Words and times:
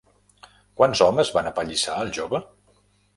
Quants 0.79 1.03
homes 1.07 1.31
van 1.35 1.49
apallissar 1.49 1.99
al 1.99 2.09
jove? 2.19 2.41